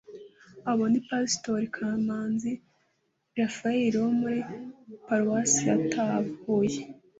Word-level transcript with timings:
Abo 0.69 0.83
ni 0.91 0.99
Pastori 1.07 1.67
Kamanzi 1.75 2.51
Raphael 3.39 3.93
wo 4.03 4.11
muri 4.19 4.39
Paruwasi 5.07 5.61
ya 5.69 5.77
Taba 5.91 6.29
(Huye) 6.43 6.81